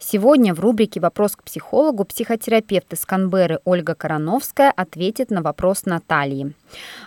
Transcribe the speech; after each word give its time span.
Сегодня 0.00 0.54
в 0.54 0.60
рубрике 0.60 1.00
«Вопрос 1.00 1.34
к 1.34 1.42
психологу» 1.42 2.04
психотерапевт 2.04 2.92
из 2.92 3.04
Канберры 3.04 3.58
Ольга 3.64 3.94
Короновская 3.94 4.70
ответит 4.70 5.30
на 5.30 5.42
вопрос 5.42 5.86
Натальи. 5.86 6.52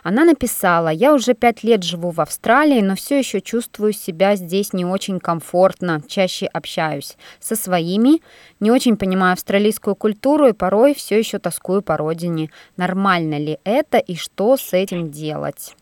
Она 0.04 0.26
написала, 0.26 0.90
«Я 0.90 1.14
уже 1.14 1.34
пять 1.34 1.64
лет 1.64 1.84
живу 1.84 2.12
в 2.12 2.20
Австралии, 2.20 2.82
но 2.82 2.96
все 2.96 3.20
еще 3.20 3.40
чувствую 3.40 3.94
себя 3.94 4.36
здесь 4.36 4.74
не 4.74 4.84
очень 4.84 5.20
комфортно, 5.20 6.02
чаще 6.08 6.48
общаюсь 6.48 7.18
со 7.40 7.56
своими, 7.56 8.22
не 8.60 8.72
очень 8.72 8.98
понимаю 8.98 9.34
австралийскую 9.34 9.96
культуру 9.96 10.48
и 10.48 10.54
порой 10.54 10.94
все 10.94 11.18
еще 11.18 11.40
тоскую 11.40 11.82
по 11.82 11.96
родине. 11.96 12.50
Нормально 12.76 13.38
ли 13.38 13.58
это 13.64 14.00
и 14.00 14.16
что 14.16 14.58
с 14.58 14.74
этим 14.74 15.12
делать?» 15.12 15.76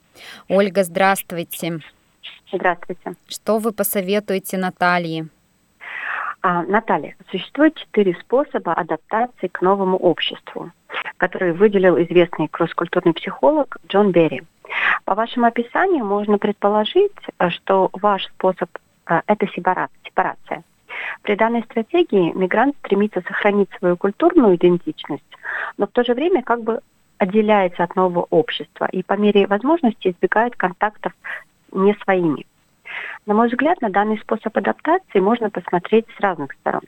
Ольга, 0.47 0.83
здравствуйте. 0.83 1.79
Здравствуйте. 2.51 3.15
Что 3.27 3.57
вы 3.57 3.71
посоветуете 3.71 4.57
Наталье? 4.57 5.29
А, 6.41 6.63
Наталья, 6.63 7.15
существует 7.31 7.75
четыре 7.75 8.15
способа 8.21 8.73
адаптации 8.73 9.47
к 9.47 9.61
новому 9.61 9.97
обществу, 9.97 10.71
которые 11.17 11.53
выделил 11.53 12.01
известный 12.01 12.47
кросс-культурный 12.47 13.13
психолог 13.13 13.77
Джон 13.87 14.11
Берри. 14.11 14.43
По 15.03 15.15
вашему 15.15 15.47
описанию 15.47 16.05
можно 16.05 16.37
предположить, 16.37 17.11
что 17.49 17.89
ваш 17.93 18.25
способ 18.27 18.69
а,– 19.05 19.21
это 19.27 19.47
сепарация. 19.47 20.63
При 21.23 21.35
данной 21.35 21.63
стратегии 21.63 22.31
мигрант 22.33 22.75
стремится 22.85 23.21
сохранить 23.21 23.69
свою 23.77 23.97
культурную 23.97 24.55
идентичность, 24.55 25.23
но 25.77 25.87
в 25.87 25.91
то 25.91 26.03
же 26.03 26.13
время 26.13 26.41
как 26.43 26.63
бы 26.63 26.79
отделяется 27.17 27.83
от 27.83 27.95
нового 27.95 28.27
общества 28.29 28.87
и 28.91 29.03
по 29.03 29.13
мере 29.13 29.45
возможности 29.47 30.09
избегает 30.09 30.55
контактов 30.55 31.13
не 31.71 31.93
своими. 32.03 32.45
На 33.25 33.33
мой 33.33 33.47
взгляд, 33.47 33.81
на 33.81 33.89
данный 33.89 34.17
способ 34.19 34.55
адаптации 34.57 35.19
можно 35.19 35.49
посмотреть 35.49 36.05
с 36.17 36.19
разных 36.19 36.53
сторон. 36.53 36.81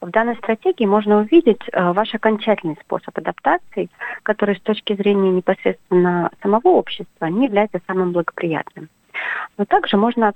В 0.00 0.10
данной 0.10 0.36
стратегии 0.36 0.86
можно 0.86 1.18
увидеть 1.18 1.62
э, 1.72 1.92
ваш 1.92 2.14
окончательный 2.14 2.78
способ 2.82 3.16
адаптации, 3.18 3.90
который 4.22 4.56
с 4.56 4.60
точки 4.60 4.94
зрения 4.94 5.30
непосредственно 5.30 6.30
самого 6.42 6.68
общества 6.68 7.26
не 7.26 7.46
является 7.46 7.80
самым 7.86 8.12
благоприятным. 8.12 8.88
Но 9.56 9.64
также 9.64 9.96
можно 9.96 10.32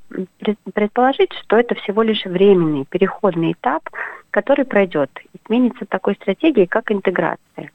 предположить, 0.74 1.32
что 1.34 1.56
это 1.56 1.74
всего 1.76 2.02
лишь 2.02 2.24
временный 2.24 2.84
переходный 2.84 3.52
этап, 3.52 3.88
который 4.30 4.64
пройдет 4.64 5.10
и 5.32 5.38
сменится 5.46 5.86
такой 5.86 6.14
стратегией, 6.14 6.66
как 6.66 6.90
интеграция. 6.90 7.70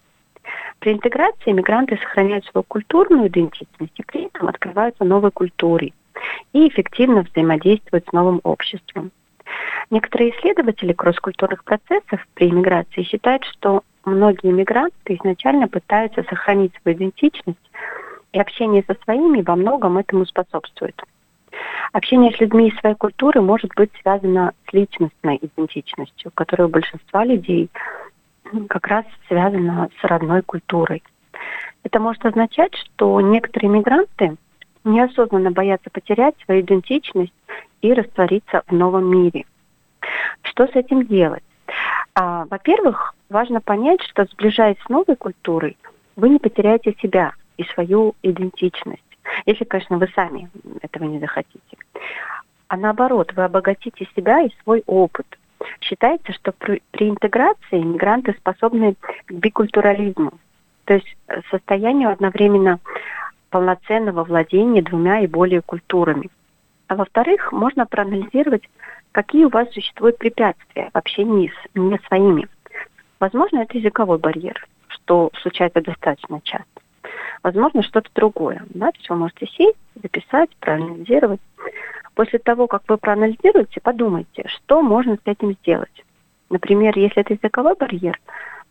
При 0.80 0.94
интеграции 0.94 1.52
мигранты 1.52 1.98
сохраняют 1.98 2.45
свою 2.45 2.64
культурную 2.64 3.28
идентичность 3.28 3.94
и 3.95 4.04
при 4.04 4.26
этом 4.26 4.48
открываются 4.48 5.04
новой 5.06 5.32
культуре, 5.32 5.94
и 6.54 6.68
эффективно 6.68 7.24
взаимодействовать 7.24 8.06
с 8.08 8.12
новым 8.12 8.42
обществом. 8.44 9.12
Некоторые 9.90 10.32
исследователи 10.32 10.94
кросс-культурных 10.94 11.64
процессов 11.64 12.26
при 12.34 12.50
иммиграции 12.50 13.04
считают, 13.04 13.46
что 13.46 13.84
многие 14.06 14.52
иммигранты 14.52 15.16
изначально 15.16 15.68
пытаются 15.68 16.24
сохранить 16.24 16.74
свою 16.82 16.98
идентичность, 16.98 17.60
и 18.34 18.40
общение 18.40 18.84
со 18.86 18.96
своими 19.04 19.42
во 19.42 19.56
многом 19.56 19.98
этому 19.98 20.26
способствует. 20.26 21.02
Общение 21.94 22.32
с 22.34 22.40
людьми 22.40 22.68
из 22.68 22.78
своей 22.80 22.96
культуры 22.96 23.42
может 23.42 23.72
быть 23.76 23.92
связано 24.02 24.54
с 24.68 24.74
личностной 24.74 25.40
идентичностью, 25.42 26.32
которая 26.36 26.68
у 26.68 26.72
большинства 26.72 27.24
людей 27.24 27.70
как 28.70 28.88
раз 28.88 29.06
связана 29.28 29.90
с 30.00 30.04
родной 30.04 30.42
культурой. 30.42 31.02
Это 31.84 32.00
может 32.00 32.26
означать, 32.26 32.76
что 32.76 33.22
некоторые 33.22 33.70
мигранты 33.70 34.36
неосознанно 34.88 35.52
боятся 35.52 35.90
потерять 35.90 36.36
свою 36.46 36.62
идентичность 36.62 37.34
и 37.82 37.94
раствориться 37.94 38.64
в 38.68 38.72
новом 38.72 39.06
мире. 39.06 39.46
Что 40.42 40.67
с 40.67 40.76
этим 40.76 41.06
делать? 41.06 41.44
А, 42.16 42.45
во-первых, 42.50 43.14
важно 43.30 43.61
понять, 43.61 44.02
что 44.02 44.26
сближаясь 44.26 44.80
с 44.86 44.89
новой 44.89 45.16
культурой, 45.16 45.78
вы 46.16 46.30
не 46.30 46.39
потеряете 46.39 46.95
себя 47.02 47.34
и 47.58 47.64
свою 47.66 48.16
идентичность. 48.23 49.04
Если, 49.45 49.66
конечно, 49.66 49.98
вы 49.98 50.08
сами 50.16 50.50
этого 50.82 51.04
не 51.04 51.20
захотите. 51.20 51.78
А 52.70 52.78
наоборот, 52.78 53.34
вы 53.36 53.44
обогатите 53.44 54.08
себя 54.16 54.42
и 54.42 54.50
свой 54.64 54.84
опыт. 54.88 55.26
Считается, 55.82 56.34
что 56.34 56.52
при, 56.52 56.82
при 56.92 57.10
интеграции 57.10 57.80
мигранты 57.80 58.34
способны 58.34 58.95
к 58.95 59.32
бикультурализму, 59.32 60.34
то 60.86 60.95
есть 60.95 61.17
состоянию 61.50 62.10
одновременно 62.10 62.80
полноценного 63.50 64.24
владения 64.24 64.82
двумя 64.82 65.22
и 65.22 65.28
более 65.28 65.62
культурами. 65.62 66.30
А 66.88 66.96
во-вторых, 66.96 67.52
можно 67.52 67.86
проанализировать, 67.86 68.64
какие 69.12 69.46
у 69.46 69.50
вас 69.50 69.72
существуют 69.74 70.18
препятствия 70.18 70.90
в 70.94 70.98
общении 70.98 71.50
с 71.50 71.76
не 71.76 72.00
своими. 72.08 72.48
Возможно, 73.20 73.60
это 73.60 73.78
языковой 73.78 74.20
барьер, 74.20 74.68
что 74.88 75.32
случается 75.42 75.82
достаточно 75.82 76.40
часто. 76.42 76.82
Возможно, 77.44 77.84
что-то 77.84 78.10
другое. 78.14 78.64
Да? 78.70 78.92
То 78.92 78.98
есть 78.98 79.10
вы 79.10 79.16
можете 79.16 79.48
сесть, 79.48 79.78
записать, 80.02 80.50
проанализировать. 80.60 81.42
После 82.14 82.40
того, 82.40 82.68
как 82.68 82.84
вы 82.88 82.98
проанализируете, 82.98 83.80
подумайте, 83.82 84.46
что 84.48 84.82
можно 84.82 85.16
с 85.16 85.22
этим 85.26 85.54
сделать. 85.54 86.04
Например, 86.50 86.98
если 86.98 87.22
это 87.22 87.34
языковой 87.34 87.76
барьер, 87.76 88.20